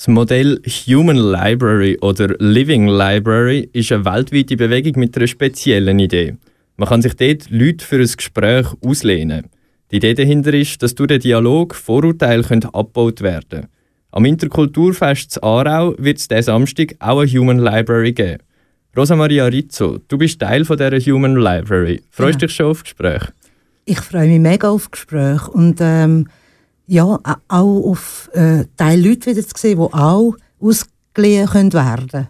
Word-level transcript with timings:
Das 0.00 0.08
Modell 0.08 0.62
Human 0.86 1.18
Library 1.18 1.98
oder 2.00 2.34
Living 2.38 2.88
Library 2.88 3.68
ist 3.74 3.92
eine 3.92 4.06
weltweite 4.06 4.56
Bewegung 4.56 4.98
mit 4.98 5.14
einer 5.14 5.26
speziellen 5.26 5.98
Idee. 5.98 6.38
Man 6.78 6.88
kann 6.88 7.02
sich 7.02 7.12
dort 7.16 7.50
Leute 7.50 7.84
für 7.84 7.96
ein 7.96 8.10
Gespräch 8.10 8.66
auslehnen. 8.82 9.50
Die 9.90 9.96
Idee 9.96 10.14
dahinter 10.14 10.54
ist, 10.54 10.82
dass 10.82 10.94
durch 10.94 11.08
den 11.08 11.20
Dialog 11.20 11.74
Vorurteile 11.74 12.42
abgebaut 12.72 13.20
werden 13.20 13.44
können. 13.50 13.68
Am 14.10 14.24
Interkulturfest 14.24 15.36
in 15.36 15.42
Aarau 15.42 15.94
wird 15.98 16.16
es 16.16 16.28
diesen 16.28 16.44
Samstag 16.44 16.94
auch 16.98 17.20
eine 17.20 17.30
Human 17.30 17.58
Library 17.58 18.14
geben. 18.14 18.42
Rosa 18.96 19.16
Maria 19.16 19.44
Rizzo, 19.44 19.98
du 20.08 20.16
bist 20.16 20.40
Teil 20.40 20.64
von 20.64 20.78
dieser 20.78 20.98
Human 21.12 21.36
Library. 21.36 22.00
Freust 22.10 22.40
du 22.40 22.44
ja. 22.44 22.46
dich 22.46 22.56
schon 22.56 22.66
auf 22.70 22.84
Gespräch? 22.84 23.24
Ich 23.84 24.00
freue 24.00 24.28
mich 24.28 24.40
mega 24.40 24.70
auf 24.70 24.90
Gespräch 24.90 25.46
und 25.48 25.76
ähm, 25.82 26.26
ja, 26.90 27.20
auch 27.48 27.90
auf 27.90 28.28
äh, 28.34 28.64
Teil 28.76 29.00
Leute 29.00 29.30
wieder 29.30 29.46
zu 29.46 29.54
sehen, 29.56 29.78
die 29.78 29.94
auch 29.94 30.34
ausgeliehen 30.58 31.48
werden 31.52 32.08
können. 32.08 32.28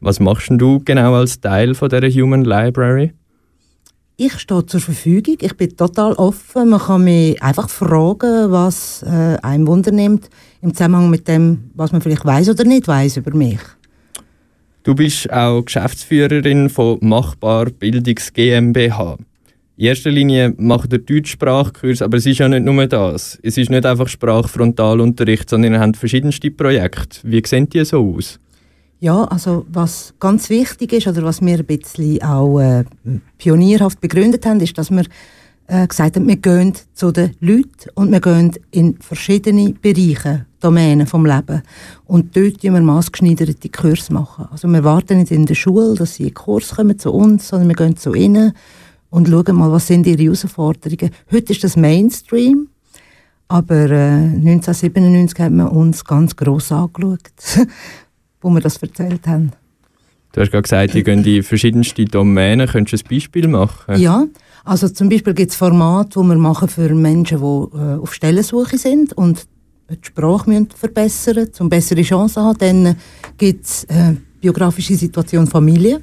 Was 0.00 0.18
machst 0.18 0.48
du 0.50 0.80
genau 0.84 1.14
als 1.14 1.40
Teil 1.40 1.74
von 1.74 1.88
dieser 1.88 2.10
Human 2.10 2.44
Library? 2.44 3.12
Ich 4.16 4.38
stehe 4.40 4.66
zur 4.66 4.80
Verfügung. 4.80 5.36
Ich 5.40 5.56
bin 5.56 5.76
total 5.76 6.14
offen. 6.14 6.70
Man 6.70 6.80
kann 6.80 7.04
mich 7.04 7.40
einfach 7.40 7.68
fragen, 7.68 8.50
was 8.50 9.04
äh, 9.04 9.36
einem 9.42 9.66
Wunder 9.68 9.92
nimmt 9.92 10.28
im 10.60 10.74
Zusammenhang 10.74 11.08
mit 11.08 11.28
dem, 11.28 11.70
was 11.74 11.92
man 11.92 12.00
vielleicht 12.00 12.24
weiß 12.24 12.48
oder 12.48 12.64
nicht 12.64 12.88
weiß 12.88 13.18
über 13.18 13.34
mich. 13.34 13.60
Du 14.82 14.94
bist 14.94 15.32
auch 15.32 15.62
Geschäftsführerin 15.62 16.68
von 16.68 16.98
Machbar 17.00 17.66
Bildungs 17.66 18.32
GmbH. 18.32 19.18
In 19.78 19.84
erster 19.84 20.10
Linie 20.10 20.54
macht 20.56 20.90
ihr 20.94 21.00
Deutschsprachkurs, 21.00 22.00
aber 22.00 22.16
es 22.16 22.24
ist 22.24 22.38
ja 22.38 22.48
nicht 22.48 22.64
nur 22.64 22.86
das. 22.86 23.38
Es 23.42 23.58
ist 23.58 23.68
nicht 23.68 23.84
einfach 23.84 24.08
Sprachfrontalunterricht, 24.08 25.50
sondern 25.50 25.74
ihr 25.74 25.80
habt 25.80 25.98
verschiedenste 25.98 26.50
Projekte. 26.50 27.18
Wie 27.24 27.42
sehen 27.44 27.68
die 27.68 27.84
so 27.84 28.14
aus? 28.16 28.40
Ja, 29.00 29.24
also 29.24 29.66
was 29.70 30.14
ganz 30.18 30.48
wichtig 30.48 30.94
ist 30.94 31.06
oder 31.08 31.24
was 31.24 31.42
wir 31.42 31.58
ein 31.58 31.66
bisschen 31.66 32.22
auch 32.22 32.58
äh, 32.58 32.84
pionierhaft 33.36 34.00
begründet 34.00 34.46
haben, 34.46 34.60
ist, 34.60 34.78
dass 34.78 34.90
wir 34.90 35.04
äh, 35.66 35.86
gesagt 35.86 36.16
haben, 36.16 36.26
wir 36.26 36.36
gehen 36.36 36.72
zu 36.94 37.12
den 37.12 37.32
Leuten 37.40 37.90
und 37.96 38.10
wir 38.10 38.20
gehen 38.20 38.52
in 38.70 38.96
verschiedene 39.00 39.74
Bereiche, 39.74 40.46
Domänen 40.58 41.06
vom 41.06 41.26
Leben. 41.26 41.60
Und 42.06 42.34
dort 42.34 42.64
machen 42.64 42.74
wir 42.74 42.80
maßgeschneiderte 42.80 43.68
Kurse 43.68 44.10
machen. 44.14 44.46
Also 44.50 44.68
wir 44.68 44.84
warten 44.84 45.18
nicht 45.18 45.32
in 45.32 45.44
der 45.44 45.54
Schule, 45.54 45.94
dass 45.96 46.14
sie 46.14 46.28
in 46.28 46.34
Kurs 46.34 46.76
kommen 46.76 46.98
zu 46.98 47.12
uns, 47.12 47.48
sondern 47.48 47.68
wir 47.68 47.76
gehen 47.76 47.98
zu 47.98 48.14
ihnen 48.14 48.54
und 49.10 49.28
schauen 49.28 49.56
mal, 49.56 49.70
was 49.70 49.86
sind 49.86 50.06
ihre 50.06 50.22
Herausforderungen. 50.22 51.10
Heute 51.30 51.52
ist 51.52 51.64
das 51.64 51.76
Mainstream, 51.76 52.68
aber 53.48 53.90
äh, 53.90 54.34
1997 54.34 55.38
haben 55.40 55.56
wir 55.56 55.72
uns 55.72 56.04
ganz 56.04 56.34
gross 56.34 56.72
angeschaut, 56.72 57.20
wo 58.40 58.50
wir 58.50 58.60
das 58.60 58.76
erzählt 58.78 59.26
haben. 59.26 59.52
Du 60.32 60.42
hast 60.42 60.50
gerade 60.50 60.62
gesagt, 60.62 60.94
ihr 60.94 61.02
gehen 61.02 61.24
in 61.24 61.42
verschiedenste 61.42 62.04
Domänen. 62.04 62.68
Könntest 62.68 63.04
du 63.04 63.06
ein 63.06 63.16
Beispiel 63.16 63.48
machen? 63.48 63.98
Ja, 63.98 64.26
also 64.64 64.88
zum 64.88 65.08
Beispiel 65.08 65.32
gibt 65.32 65.52
es 65.52 65.56
Formate, 65.56 66.20
die 66.20 66.26
wir 66.26 66.36
machen 66.36 66.68
für 66.68 66.94
Menschen, 66.94 67.38
die 67.38 67.78
äh, 67.78 67.98
auf 67.98 68.12
Stellensuche 68.12 68.76
sind 68.76 69.14
und 69.14 69.46
die 69.88 69.96
Sprache 70.02 70.50
müssen 70.50 70.68
verbessern 70.74 71.48
um 71.60 71.68
bessere 71.68 72.02
Chancen 72.02 72.34
zu 72.34 72.42
haben. 72.42 72.58
Dann 72.58 72.96
gibt 73.38 73.64
es 73.64 73.84
äh, 73.84 74.14
biografische 74.40 74.94
Situation 74.94 75.46
Familie 75.46 76.02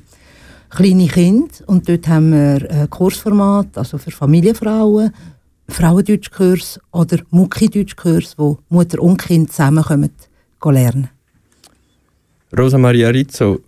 kleine 0.75 1.07
Kinder 1.07 1.53
und 1.67 1.87
dort 1.87 2.07
haben 2.07 2.31
wir 2.31 2.69
ein 2.69 2.89
Kursformat, 2.89 3.77
also 3.77 3.97
für 3.97 4.11
Familienfrauen, 4.11 5.11
Frauendeutschkurs 5.69 6.79
oder 6.91 7.19
Mucki-Deutschkurs, 7.29 8.35
wo 8.37 8.59
Mutter 8.69 9.01
und 9.01 9.17
Kind 9.17 9.51
zusammenkommen 9.51 10.11
lernen. 10.65 11.09
Rosa 12.57 12.77
Maria 12.77 13.09
Rizzo, 13.09 13.59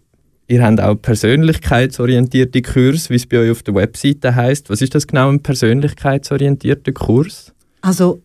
ihr 0.47 0.64
habt 0.64 0.80
auch 0.80 0.95
persönlichkeitsorientierte 0.95 2.62
Kurs, 2.62 3.09
wie 3.09 3.16
es 3.16 3.25
bei 3.25 3.40
euch 3.40 3.51
auf 3.51 3.63
der 3.63 3.75
Webseite 3.75 4.35
heißt. 4.35 4.69
Was 4.69 4.81
ist 4.81 4.96
das 4.96 5.07
genau 5.07 5.30
ein 5.30 5.41
persönlichkeitsorientierter 5.41 6.91
Kurs? 6.91 7.53
Also 7.81 8.22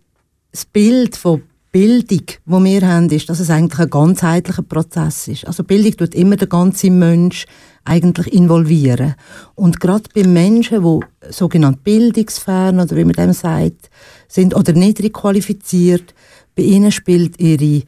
das 0.53 0.65
Bild 0.65 1.17
von 1.17 1.43
Bildung, 1.73 2.25
wo 2.47 2.63
wir 2.63 2.87
haben, 2.87 3.09
ist, 3.11 3.29
dass 3.29 3.41
es 3.41 3.51
eigentlich 3.51 3.79
ein 3.79 3.91
ganzheitlicher 3.91 4.63
Prozess 4.63 5.29
ist. 5.29 5.47
Also 5.47 5.63
Bildung 5.63 5.97
tut 5.97 6.15
immer 6.15 6.37
den 6.37 6.49
ganzen 6.49 6.99
Mensch 6.99 7.47
eigentlich 7.85 8.33
involvieren. 8.33 9.15
Und 9.55 9.81
gerade 9.81 10.05
bei 10.15 10.25
Menschen, 10.25 10.83
die 10.83 11.33
sogenannt 11.33 11.83
bildungsfern 11.85 12.81
oder 12.81 12.97
wie 12.97 13.05
man 13.05 13.15
dem 13.15 13.33
sagt, 13.33 13.91
sind 14.29 14.55
oder 14.55 14.73
niedrig 14.73 15.13
qualifiziert, 15.13 16.15
bei 16.55 16.63
ihnen 16.63 16.93
spielt 16.93 17.41
ihre 17.41 17.83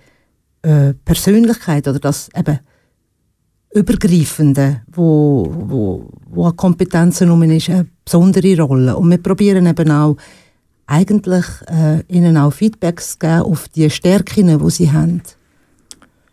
äh, 0.63 0.95
Persönlichkeit 1.05 1.89
oder 1.89 1.99
das 1.99 2.31
eben 2.37 2.59
Übergreifende, 3.75 4.83
wo, 4.93 5.47
wo, 5.51 6.11
wo 6.27 6.47
an 6.47 6.57
Kompetenzen 6.57 7.31
um 7.31 7.43
ist, 7.45 7.71
eine 7.71 7.87
besondere 8.05 8.61
Rolle. 8.61 8.97
Und 8.97 9.11
wir 9.11 9.19
probieren 9.19 9.67
eben 9.67 9.91
auch, 9.91 10.17
eigentlich 10.87 11.45
äh, 11.69 12.03
ihnen 12.09 12.37
auch 12.37 12.53
Feedbacks 12.53 13.13
zu 13.13 13.19
geben 13.19 13.43
auf 13.43 13.69
die 13.69 13.89
Stärken, 13.89 14.59
die 14.59 14.71
sie 14.71 14.93
haben. 14.93 15.23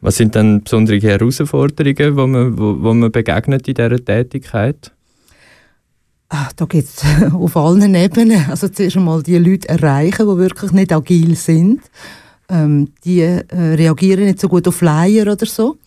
Was 0.02 0.16
sind 0.16 0.36
dann 0.36 0.64
besondere 0.64 1.00
Herausforderungen, 1.00 1.96
die 1.96 2.12
man, 2.12 2.58
wo, 2.58 2.82
wo 2.82 2.94
man 2.94 3.12
begegnet 3.12 3.68
in 3.68 3.74
dieser 3.74 4.04
Tätigkeit? 4.04 4.94
Ach, 6.30 6.54
da 6.54 6.66
geht 6.66 6.86
es 6.86 7.04
auf 7.34 7.58
allen 7.58 7.96
Ebenen. 7.96 8.46
Also 8.50 8.70
zuerst 8.70 8.96
einmal 8.96 9.24
die 9.24 9.38
Leute 9.38 9.68
erreichen, 9.68 10.28
die 10.28 10.38
wirklich 10.38 10.72
nicht 10.72 10.94
agil 10.94 11.36
sind. 11.36 11.82
Ähm, 12.48 12.90
die 13.04 13.22
äh, 13.22 13.44
reagieren 13.50 14.26
nicht 14.26 14.40
so 14.40 14.48
gut 14.48 14.68
auf 14.68 14.76
Flyer 14.76 15.32
oder 15.32 15.46
so. 15.46 15.78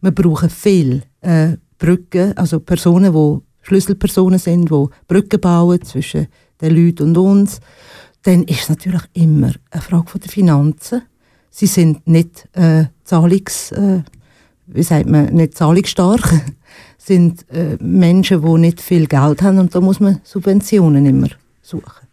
Wir 0.00 0.10
brauchen 0.10 0.50
viel 0.50 1.02
äh, 1.20 1.56
Brücken, 1.78 2.36
also 2.36 2.60
Personen, 2.60 3.12
die 3.12 3.38
Schlüsselpersonen 3.62 4.38
sind, 4.38 4.70
die 4.70 4.86
Brücken 5.06 5.40
bauen 5.40 5.82
zwischen 5.82 6.26
den 6.60 6.74
Leuten 6.74 7.08
und 7.08 7.18
uns. 7.18 7.60
Dann 8.22 8.42
ist 8.44 8.62
es 8.62 8.68
natürlich 8.68 9.02
immer 9.14 9.52
eine 9.70 9.82
Frage 9.82 10.18
der 10.18 10.30
Finanzen. 10.30 11.02
Sie 11.50 11.66
sind 11.66 12.06
nicht 12.06 12.48
äh, 12.52 12.84
zahlungs, 13.04 13.72
äh, 13.72 14.02
wie 14.66 14.82
sagt 14.82 15.08
man, 15.08 15.26
nicht 15.34 15.56
zahlungsstark. 15.56 16.22
sind 16.98 17.46
äh, 17.50 17.76
Menschen, 17.80 18.42
die 18.42 18.58
nicht 18.58 18.80
viel 18.80 19.06
Geld 19.06 19.42
haben 19.42 19.58
und 19.58 19.74
da 19.74 19.80
muss 19.80 20.00
man 20.00 20.20
Subventionen 20.22 21.06
immer 21.06 21.28
suchen. 21.62 22.06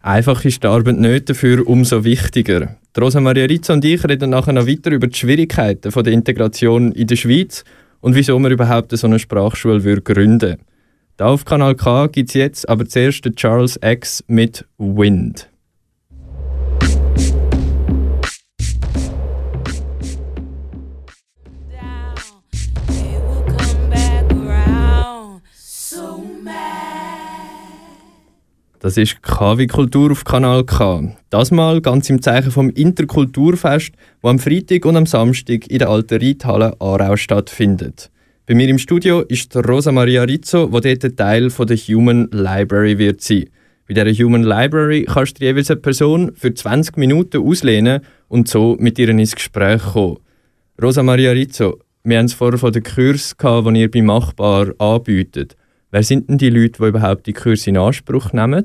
Einfach 0.00 0.44
ist 0.44 0.62
die 0.62 0.66
Arbeit 0.66 0.98
nicht, 0.98 1.30
dafür 1.30 1.66
umso 1.66 2.02
wichtiger. 2.04 2.76
Rosa 2.98 3.20
Maria 3.20 3.46
Rizzo 3.46 3.72
und 3.72 3.84
ich 3.84 4.04
reden 4.06 4.30
nachher 4.30 4.52
noch 4.52 4.66
weiter 4.66 4.90
über 4.90 5.06
die 5.06 5.16
Schwierigkeiten 5.16 5.92
von 5.92 6.04
der 6.04 6.12
Integration 6.12 6.92
in 6.92 7.06
der 7.06 7.16
Schweiz 7.16 7.64
und 8.00 8.14
wieso 8.14 8.38
man 8.38 8.52
überhaupt 8.52 8.96
so 8.96 9.06
eine 9.06 9.18
Sprachschule 9.18 9.80
gründen 10.00 10.40
würde. 10.40 10.58
Da 11.16 11.26
auf 11.26 11.44
Kanal 11.44 11.74
K 11.74 12.08
gibt 12.08 12.30
es 12.30 12.34
jetzt 12.34 12.68
aber 12.68 12.86
zuerst 12.86 13.24
den 13.24 13.36
Charles 13.36 13.78
X 13.82 14.24
mit 14.26 14.64
Wind. 14.78 15.48
Das 28.84 28.98
ist 28.98 29.22
KW 29.22 29.66
Kultur 29.66 30.12
auf 30.12 30.24
Kanal 30.24 30.62
K. 30.64 31.16
Das 31.30 31.50
mal 31.50 31.80
ganz 31.80 32.10
im 32.10 32.20
Zeichen 32.20 32.50
vom 32.50 32.68
Interkulturfest, 32.68 33.92
wo 34.20 34.28
am 34.28 34.38
Freitag 34.38 34.84
und 34.84 34.98
am 34.98 35.06
Samstag 35.06 35.66
in 35.68 35.78
der 35.78 35.88
alten 35.88 36.20
Reithalle 36.22 36.78
Aarau 36.78 37.16
stattfindet. 37.16 38.10
Bei 38.44 38.54
mir 38.54 38.68
im 38.68 38.76
Studio 38.76 39.22
ist 39.22 39.56
Rosa 39.56 39.90
Maria 39.90 40.24
Rizzo, 40.24 40.70
wo 40.70 40.80
dort 40.80 41.16
Teil 41.16 41.48
von 41.48 41.66
der 41.66 41.78
Human 41.78 42.28
Library 42.30 42.98
wird 42.98 43.22
sein. 43.22 43.46
Bei 43.88 43.94
dieser 43.94 44.22
Human 44.22 44.42
Library 44.42 45.06
kannst 45.10 45.40
du 45.40 45.46
jeweils 45.46 45.70
eine 45.70 45.80
Person 45.80 46.32
für 46.34 46.52
20 46.52 46.98
Minuten 46.98 47.40
auslehnen 47.40 48.02
und 48.28 48.48
so 48.48 48.76
mit 48.78 48.98
ihr 48.98 49.08
ins 49.08 49.34
Gespräch 49.34 49.80
kommen. 49.80 50.18
Rosa 50.82 51.02
Maria 51.02 51.30
Rizzo, 51.30 51.78
wir 52.02 52.18
haben 52.18 52.26
es 52.26 52.34
vorher 52.34 52.58
von 52.58 52.70
den 52.70 52.82
Kurs 52.82 53.34
gehabt, 53.34 53.66
die 53.66 53.80
ihr 53.80 53.90
bei 53.90 54.02
Machbar 54.02 54.74
anbietet. 54.76 55.56
Wer 55.94 56.02
sind 56.02 56.28
denn 56.28 56.38
die 56.38 56.50
Leute, 56.50 56.82
die 56.82 56.88
überhaupt 56.88 57.24
die 57.28 57.32
Kurse 57.32 57.70
in 57.70 57.76
Anspruch 57.76 58.32
nehmen? 58.32 58.64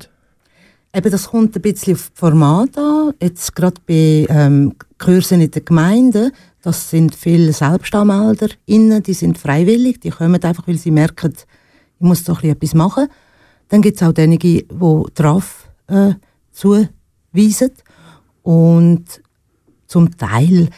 Eben, 0.91 1.11
das 1.11 1.29
kommt 1.29 1.55
ein 1.55 1.61
bisschen 1.61 1.93
auf 1.93 2.09
das 2.09 2.19
Format 2.19 2.75
an. 2.75 3.13
Jetzt 3.21 3.55
gerade 3.55 3.79
bei 3.85 4.25
ähm, 4.29 4.73
Kursen 4.97 5.39
in 5.39 5.51
der 5.51 5.61
Gemeinde, 5.61 6.31
das 6.63 6.89
sind 6.89 7.13
viele 7.13 7.53
SelbstanmelderInnen, 7.53 9.03
die 9.03 9.13
sind 9.13 9.37
freiwillig, 9.37 9.99
die 9.99 10.09
kommen 10.09 10.43
einfach, 10.43 10.67
weil 10.67 10.79
sie 10.79 10.89
merken, 10.89 11.35
ich 11.35 11.45
muss 11.99 12.23
doch 12.23 12.41
etwas 12.41 12.73
machen. 12.73 13.05
Dann 13.67 13.83
gibt 13.83 14.01
es 14.01 14.07
auch 14.07 14.11
diejenigen, 14.11 14.67
die 14.67 15.13
drauf 15.13 15.69
äh, 15.85 16.13
zuweisen. 16.51 17.73
Und 18.41 19.21
zum 19.85 20.17
Teil 20.17 20.69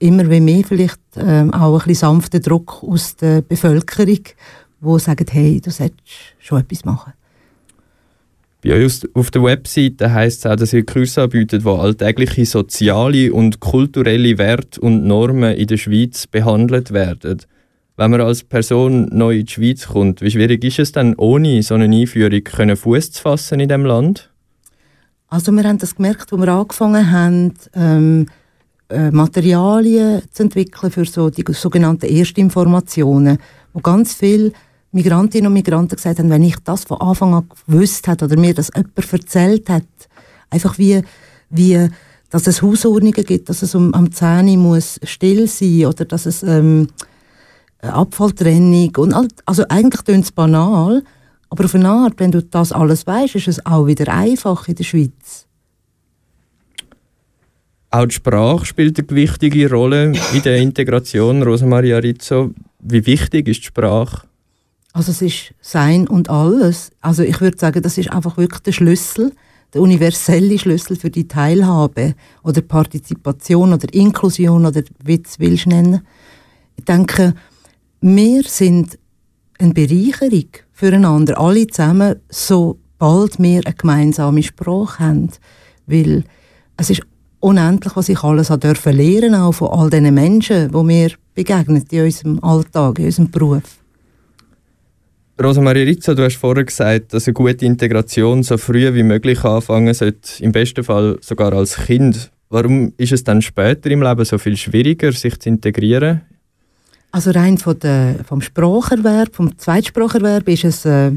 immer 0.00 0.28
wie 0.28 0.40
mehr 0.40 0.64
vielleicht 0.64 1.00
äh, 1.16 1.48
auch 1.50 1.80
ein 1.80 1.86
bisschen 1.86 1.94
sanfter 1.94 2.40
Druck 2.40 2.82
aus 2.82 3.16
der 3.16 3.40
Bevölkerung, 3.40 4.20
die 4.84 5.00
sagen, 5.00 5.26
hey, 5.30 5.60
du 5.60 5.70
solltest 5.70 6.00
schon 6.38 6.60
etwas 6.60 6.84
machen. 6.84 7.12
Bei 8.62 8.72
euch 8.72 9.00
auf 9.12 9.30
der 9.30 9.42
Webseite 9.42 10.12
heisst 10.12 10.46
es 10.46 10.50
auch, 10.50 10.56
dass 10.56 10.72
ihr 10.72 10.86
Kurse 10.86 11.22
anbietet, 11.22 11.66
wo 11.66 11.74
alltägliche 11.74 12.46
soziale 12.46 13.30
und 13.30 13.60
kulturelle 13.60 14.38
Werte 14.38 14.80
und 14.80 15.04
Normen 15.04 15.54
in 15.54 15.66
der 15.66 15.76
Schweiz 15.76 16.26
behandelt 16.26 16.92
werden. 16.92 17.42
Wenn 17.96 18.10
man 18.10 18.22
als 18.22 18.42
Person 18.42 19.10
neu 19.12 19.40
in 19.40 19.44
die 19.44 19.52
Schweiz 19.52 19.88
kommt, 19.88 20.22
wie 20.22 20.30
schwierig 20.30 20.64
ist 20.64 20.78
es 20.78 20.92
dann, 20.92 21.14
ohne 21.16 21.62
so 21.62 21.74
eine 21.74 21.94
Einführung 21.94 22.76
Fuß 22.76 23.12
zu 23.12 23.22
fassen 23.22 23.60
in 23.60 23.68
dem 23.68 23.84
Land? 23.84 24.30
Also 25.28 25.52
wir 25.52 25.64
haben 25.64 25.78
das 25.78 25.96
gemerkt, 25.96 26.32
als 26.32 26.40
wir 26.40 26.48
angefangen 26.48 27.10
haben, 27.10 27.54
ähm, 27.74 28.26
äh, 28.88 29.10
Materialien 29.10 30.22
zu 30.30 30.42
entwickeln 30.42 30.90
für 30.90 31.04
so 31.04 31.28
die 31.28 31.44
sogenannten 31.52 32.06
Erstinformationen, 32.06 33.38
wo 33.72 33.80
ganz 33.80 34.14
viele 34.14 34.52
Migrantinnen 34.94 35.48
und 35.48 35.54
Migranten 35.54 35.96
gesagt 35.96 36.18
haben, 36.18 36.30
wenn 36.30 36.42
ich 36.42 36.56
das 36.64 36.84
von 36.84 37.00
Anfang 37.00 37.34
an 37.34 37.48
gewusst 37.66 38.06
hätte 38.06 38.26
oder 38.26 38.38
mir 38.38 38.54
das 38.54 38.70
jemand 38.74 39.12
erzählt 39.12 39.68
hat, 39.68 39.84
einfach 40.50 40.78
wie, 40.78 41.02
wie 41.50 41.88
dass 42.30 42.46
es 42.46 42.62
Hausordnungen 42.62 43.24
gibt, 43.24 43.48
dass 43.48 43.62
es 43.62 43.74
um, 43.74 43.92
am 43.94 44.10
10 44.10 44.58
muss 44.58 44.98
still 45.02 45.46
sein 45.46 45.86
oder 45.86 46.04
dass 46.04 46.26
es 46.26 46.42
ähm, 46.42 46.88
Abfalltrennung 47.80 48.96
und 48.96 49.12
all, 49.12 49.28
also 49.46 49.64
eigentlich 49.68 50.04
klingt 50.04 50.24
es 50.24 50.32
banal, 50.32 51.02
aber 51.50 51.64
auf 51.64 51.74
eine 51.74 51.88
Art, 51.88 52.14
wenn 52.18 52.30
du 52.30 52.42
das 52.42 52.72
alles 52.72 53.06
weißt, 53.06 53.34
ist 53.34 53.48
es 53.48 53.66
auch 53.66 53.86
wieder 53.86 54.12
einfach 54.12 54.66
in 54.68 54.74
der 54.74 54.84
Schweiz. 54.84 55.46
Auch 57.90 58.06
die 58.06 58.14
Sprache 58.14 58.66
spielt 58.66 58.98
eine 58.98 59.08
wichtige 59.10 59.70
Rolle 59.70 60.12
in 60.32 60.42
der 60.42 60.56
Integration. 60.56 61.44
Rosamaria 61.44 61.98
Rizzo, 61.98 62.50
wie 62.80 63.06
wichtig 63.06 63.46
ist 63.46 63.60
die 63.60 63.66
Sprache? 63.66 64.26
Also 64.94 65.10
es 65.10 65.22
ist 65.22 65.54
Sein 65.60 66.06
und 66.06 66.30
Alles. 66.30 66.92
Also 67.00 67.24
ich 67.24 67.40
würde 67.40 67.58
sagen, 67.58 67.82
das 67.82 67.98
ist 67.98 68.12
einfach 68.12 68.36
wirklich 68.36 68.60
der 68.60 68.70
Schlüssel, 68.70 69.32
der 69.74 69.82
universelle 69.82 70.56
Schlüssel 70.56 70.94
für 70.96 71.10
die 71.10 71.26
Teilhabe 71.26 72.14
oder 72.44 72.60
Partizipation 72.60 73.72
oder 73.72 73.92
Inklusion 73.92 74.64
oder 74.64 74.82
wie 75.02 75.18
du 75.18 75.24
es 75.26 75.40
willst 75.40 75.66
nennen. 75.66 76.06
Ich 76.76 76.84
denke, 76.84 77.34
wir 78.00 78.44
sind 78.44 78.96
eine 79.58 79.74
Bereicherung 79.74 80.46
füreinander, 80.72 81.40
alle 81.40 81.66
zusammen, 81.66 82.20
sobald 82.28 83.40
wir 83.40 83.62
eine 83.64 83.74
gemeinsame 83.74 84.44
Sprache 84.44 85.00
haben. 85.00 85.30
Weil 85.86 86.22
es 86.76 86.90
ist 86.90 87.02
unendlich, 87.40 87.96
was 87.96 88.08
ich 88.08 88.22
alles 88.22 88.46
dürfen 88.46 88.96
lernen, 88.96 89.34
auch 89.34 89.52
von 89.52 89.70
all 89.70 89.90
diesen 89.90 90.14
Menschen, 90.14 90.70
die 90.70 90.82
mir 90.84 91.10
begegnen 91.34 91.84
in 91.90 92.04
unserem 92.04 92.44
Alltag, 92.44 93.00
in 93.00 93.06
unserem 93.06 93.30
Beruf. 93.32 93.83
Rosamarie 95.42 95.82
Rizzo, 95.82 96.14
du 96.14 96.22
hast 96.22 96.36
vorher 96.36 96.64
gesagt, 96.64 97.12
dass 97.12 97.26
eine 97.26 97.34
gute 97.34 97.66
Integration 97.66 98.44
so 98.44 98.56
früh 98.56 98.94
wie 98.94 99.02
möglich 99.02 99.42
anfangen 99.42 99.92
sollte, 99.92 100.42
im 100.42 100.52
besten 100.52 100.84
Fall 100.84 101.18
sogar 101.20 101.52
als 101.52 101.76
Kind. 101.76 102.30
Warum 102.50 102.92
ist 102.98 103.10
es 103.10 103.24
dann 103.24 103.42
später 103.42 103.90
im 103.90 104.00
Leben 104.02 104.24
so 104.24 104.38
viel 104.38 104.56
schwieriger, 104.56 105.10
sich 105.10 105.40
zu 105.40 105.48
integrieren? 105.48 106.20
Also 107.10 107.32
rein 107.32 107.58
von 107.58 107.76
der, 107.80 108.24
vom 108.24 108.42
Spracherwerb, 108.42 109.34
vom 109.34 109.58
Zweitspracherwerb 109.58 110.48
ist 110.48 110.64
es 110.64 110.84
äh, 110.84 111.10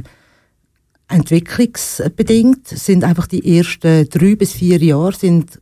entwicklungsbedingt. 1.07 2.67
Sind 2.67 3.03
einfach 3.03 3.27
die 3.27 3.57
ersten 3.57 4.09
drei 4.09 4.35
bis 4.35 4.53
vier 4.53 4.79
Jahre 4.79 5.13
sind 5.13 5.61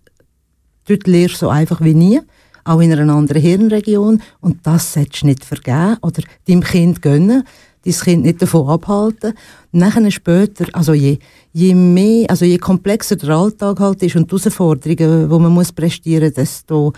dort 0.87 1.07
lernst 1.07 1.37
so 1.37 1.49
einfach 1.49 1.81
wie 1.81 1.93
nie, 1.93 2.21
auch 2.63 2.79
in 2.79 2.93
einer 2.93 3.13
anderen 3.13 3.41
Hirnregion 3.41 4.21
und 4.39 4.65
das 4.65 4.93
solltest 4.93 5.23
du 5.23 5.27
nicht 5.27 5.43
vergeben 5.43 5.97
oder 6.01 6.21
deinem 6.47 6.63
Kind 6.63 7.01
gönnen 7.01 7.43
dein 7.85 7.93
Kind 7.93 8.23
nicht 8.23 8.41
davon 8.41 8.67
abhalten. 8.67 9.33
Und 9.71 9.79
nachher 9.79 10.09
später, 10.11 10.65
also 10.73 10.93
je, 10.93 11.19
je 11.53 11.73
mehr, 11.75 12.29
also 12.29 12.45
je 12.45 12.57
komplexer 12.57 13.15
der 13.15 13.29
Alltag 13.29 13.79
halt 13.79 14.03
ist 14.03 14.15
und 14.15 14.31
die 14.31 14.35
Herausforderungen, 14.35 15.29
die 15.29 15.39
man 15.39 15.51
muss 15.51 15.71
prestieren 15.71 16.25
muss, 16.25 16.33
desto 16.33 16.93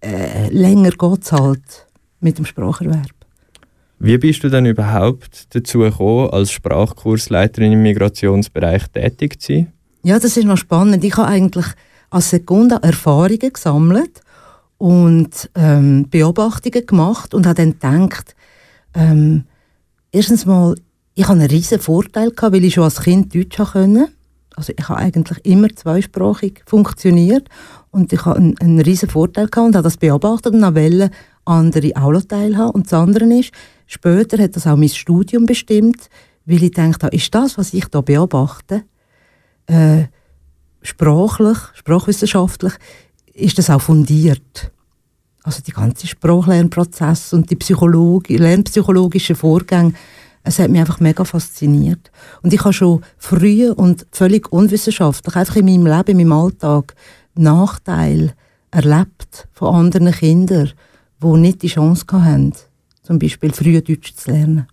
äh, 0.00 0.48
länger 0.50 0.90
geht 0.90 1.22
es 1.22 1.32
halt 1.32 1.86
mit 2.20 2.38
dem 2.38 2.44
Spracherwerb. 2.44 3.10
Wie 3.98 4.16
bist 4.16 4.42
du 4.42 4.48
denn 4.48 4.64
überhaupt 4.66 5.54
dazu 5.54 5.80
gekommen, 5.80 6.30
als 6.30 6.50
Sprachkursleiterin 6.52 7.72
im 7.72 7.82
Migrationsbereich 7.82 8.88
tätig 8.88 9.40
zu 9.40 9.52
sein? 9.52 9.72
Ja, 10.02 10.18
das 10.18 10.38
ist 10.38 10.46
noch 10.46 10.56
spannend. 10.56 11.04
Ich 11.04 11.16
habe 11.18 11.28
eigentlich 11.28 11.66
als 12.08 12.30
Sekunda 12.30 12.76
Erfahrungen 12.76 13.52
gesammelt 13.52 14.22
und 14.78 15.50
ähm, 15.54 16.06
Beobachtungen 16.08 16.86
gemacht 16.86 17.34
und 17.34 17.46
habe 17.46 17.56
dann 17.56 18.08
gedacht, 18.08 18.34
ähm, 18.94 19.44
Erstens 20.12 20.44
mal, 20.44 20.74
ich 21.14 21.24
hatte 21.24 21.38
einen 21.38 21.50
riesen 21.50 21.78
Vorteil, 21.78 22.32
weil 22.36 22.64
ich 22.64 22.74
schon 22.74 22.84
als 22.84 23.00
Kind 23.00 23.32
Deutsch 23.34 23.58
konnte. 23.58 24.08
Also 24.56 24.72
ich 24.76 24.88
habe 24.88 24.98
eigentlich 24.98 25.38
immer 25.44 25.68
zweisprachig 25.68 26.62
funktioniert 26.66 27.48
und 27.92 28.12
ich 28.12 28.24
hatte 28.24 28.38
einen, 28.38 28.58
einen 28.58 28.80
riesen 28.80 29.08
Vorteil 29.08 29.46
gehabt 29.46 29.68
und 29.68 29.76
habe 29.76 29.84
das 29.84 29.96
beobachtet 29.96 30.54
und 30.54 30.62
wollte 30.62 31.10
andere 31.44 31.92
auch 31.94 32.20
teilhaben. 32.22 32.72
Und 32.72 32.86
das 32.86 32.92
andere 32.92 33.24
ist, 33.32 33.52
später 33.86 34.42
hat 34.42 34.56
das 34.56 34.66
auch 34.66 34.76
mein 34.76 34.88
Studium 34.88 35.46
bestimmt, 35.46 36.08
weil 36.44 36.64
ich 36.64 36.72
dachte, 36.72 37.06
ist 37.08 37.32
das, 37.32 37.56
was 37.56 37.72
ich 37.72 37.86
da 37.86 38.00
beobachte, 38.00 38.82
äh, 39.66 40.04
sprachlich, 40.82 41.58
sprachwissenschaftlich, 41.74 42.72
ist 43.32 43.58
das 43.58 43.70
auch 43.70 43.80
fundiert 43.80 44.72
also 45.42 45.62
die 45.62 45.72
ganze 45.72 46.06
Sprachlernprozess 46.06 47.32
und 47.32 47.50
die 47.50 47.56
Psychologie, 47.56 48.36
lernpsychologischen 48.36 49.36
Vorgänge, 49.36 49.94
es 50.42 50.58
hat 50.58 50.70
mich 50.70 50.80
einfach 50.80 51.00
mega 51.00 51.24
fasziniert. 51.24 52.10
Und 52.42 52.52
ich 52.52 52.60
habe 52.60 52.72
schon 52.72 53.02
früh 53.18 53.70
und 53.70 54.06
völlig 54.12 54.50
unwissenschaftlich, 54.52 55.36
einfach 55.36 55.56
in 55.56 55.66
meinem 55.66 55.86
Leben, 55.86 56.18
in 56.18 56.28
meinem 56.28 56.44
Alltag, 56.44 56.94
Nachteile 57.34 58.34
erlebt 58.70 59.48
von 59.52 59.74
anderen 59.74 60.12
Kindern, 60.12 60.70
die 61.22 61.26
nicht 61.26 61.62
die 61.62 61.68
Chance 61.68 62.04
hatten, 62.10 62.52
zum 63.02 63.18
Beispiel 63.18 63.52
früh 63.52 63.80
Deutsch 63.80 64.14
zu 64.14 64.30
lernen. 64.30 64.66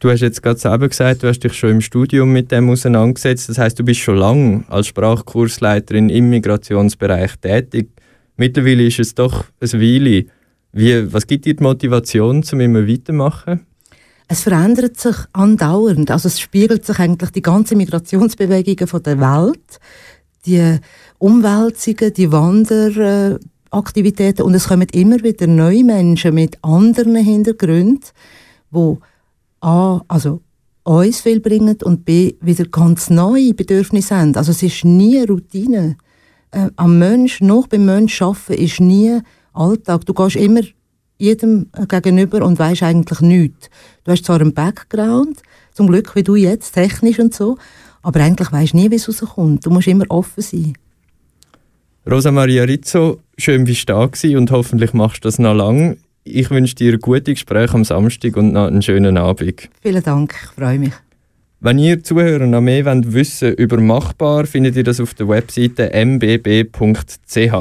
Du 0.00 0.10
hast 0.10 0.20
jetzt 0.20 0.42
gerade 0.42 0.58
selber 0.58 0.88
gesagt, 0.88 1.22
du 1.22 1.28
hast 1.28 1.40
dich 1.40 1.54
schon 1.54 1.70
im 1.70 1.80
Studium 1.80 2.30
mit 2.30 2.52
dem 2.52 2.68
auseinandergesetzt. 2.68 3.48
Das 3.48 3.56
heißt, 3.56 3.78
du 3.78 3.84
bist 3.84 4.00
schon 4.00 4.18
lange 4.18 4.64
als 4.68 4.88
Sprachkursleiterin 4.88 6.10
im 6.10 6.28
Migrationsbereich 6.28 7.36
tätig. 7.36 7.88
Mittlerweile 8.36 8.86
ist 8.86 8.98
es 8.98 9.14
doch 9.14 9.44
ein 9.60 9.72
Weile. 9.72 10.26
Wie, 10.72 11.12
was 11.12 11.26
gibt 11.26 11.44
dir 11.44 11.54
die 11.54 11.62
Motivation, 11.62 12.42
um 12.52 12.60
immer 12.60 12.88
weitermachen? 12.88 13.60
Es 14.26 14.42
verändert 14.42 14.98
sich 14.98 15.16
andauernd. 15.32 16.10
Also 16.10 16.28
es 16.28 16.40
spiegelt 16.40 16.84
sich 16.84 16.98
eigentlich 16.98 17.30
die 17.30 17.42
ganze 17.42 17.76
Migrationsbewegungen 17.76 18.88
von 18.88 19.02
der 19.02 19.20
Welt, 19.20 19.78
die 20.46 20.78
Umwälzungen, 21.18 22.12
die 22.12 22.32
Wanderaktivitäten 22.32 24.44
und 24.44 24.54
es 24.54 24.68
kommen 24.68 24.88
immer 24.92 25.22
wieder 25.22 25.46
neue 25.46 25.84
Menschen 25.84 26.34
mit 26.34 26.58
anderen 26.62 27.16
Hintergründen, 27.16 28.08
wo 28.70 28.98
a 29.60 30.00
also 30.08 30.40
uns 30.82 31.20
viel 31.20 31.40
bringen 31.40 31.76
und 31.82 32.04
b 32.04 32.34
wieder 32.40 32.64
ganz 32.64 33.10
neue 33.10 33.54
Bedürfnisse 33.54 34.16
haben. 34.16 34.34
Also 34.36 34.50
es 34.50 34.62
ist 34.62 34.84
nie 34.84 35.22
Routine 35.22 35.96
äh, 36.54 36.70
am 36.76 36.98
Mensch, 36.98 37.40
noch 37.40 37.66
beim 37.66 37.84
Mensch 37.84 38.20
arbeiten, 38.22 38.54
ist 38.54 38.80
nie 38.80 39.20
Alltag. 39.52 40.06
Du 40.06 40.14
gehst 40.14 40.36
immer 40.36 40.60
jedem 41.18 41.70
äh, 41.72 41.86
gegenüber 41.86 42.44
und 42.44 42.58
weißt 42.58 42.82
eigentlich 42.82 43.20
nichts. 43.20 43.70
Du 44.04 44.12
hast 44.12 44.24
zwar 44.24 44.40
einen 44.40 44.54
Background, 44.54 45.42
zum 45.72 45.88
Glück 45.88 46.14
wie 46.14 46.22
du 46.22 46.36
jetzt, 46.36 46.72
technisch 46.72 47.18
und 47.18 47.34
so, 47.34 47.58
aber 48.02 48.20
eigentlich 48.20 48.52
weißt 48.52 48.72
du 48.72 48.76
nie, 48.76 48.90
wie 48.90 48.96
es 48.96 49.08
rauskommt. 49.08 49.64
Du 49.64 49.70
musst 49.70 49.88
immer 49.88 50.04
offen 50.08 50.42
sein. 50.42 50.74
Rosa 52.10 52.30
Maria 52.30 52.64
Rizzo, 52.64 53.20
schön 53.38 53.64
bist 53.64 53.88
du 53.88 53.94
da 53.94 54.38
und 54.38 54.50
hoffentlich 54.50 54.92
machst 54.92 55.24
du 55.24 55.28
das 55.28 55.38
noch 55.38 55.54
lange. 55.54 55.96
Ich 56.22 56.50
wünsche 56.50 56.74
dir 56.74 56.94
ein 56.94 57.00
gutes 57.00 57.34
Gespräch 57.34 57.72
am 57.72 57.84
Samstag 57.84 58.36
und 58.36 58.52
noch 58.52 58.66
einen 58.66 58.82
schönen 58.82 59.16
Abend. 59.16 59.68
Vielen 59.82 60.02
Dank, 60.02 60.34
ich 60.42 60.50
freue 60.50 60.78
mich. 60.78 60.92
Wenn 61.60 61.78
ihr 61.78 62.02
Zuhörer 62.02 62.46
noch 62.46 62.60
mehr 62.60 62.84
wollt 62.84 63.12
wissen 63.12 63.54
über 63.54 63.80
Machbar, 63.80 64.46
findet 64.46 64.76
ihr 64.76 64.84
das 64.84 65.00
auf 65.00 65.14
der 65.14 65.28
Webseite 65.28 65.92
mbb.ch. 65.92 67.52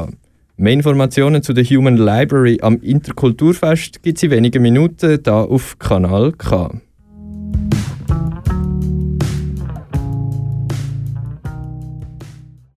Mehr 0.58 0.74
Informationen 0.74 1.42
zu 1.42 1.54
der 1.54 1.64
Human 1.64 1.98
Library 1.98 2.60
am 2.62 2.80
Interkulturfest 2.82 4.04
gibt 4.04 4.18
es 4.18 4.24
in 4.24 4.32
wenigen 4.32 4.62
Minuten 4.62 5.20
hier 5.24 5.34
auf 5.34 5.80
Kanal 5.80 6.32
K. 6.34 6.82